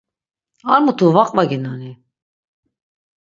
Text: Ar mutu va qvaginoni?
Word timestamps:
Ar 0.73 0.79
mutu 0.85 1.07
va 1.15 1.25
qvaginoni? 1.29 1.91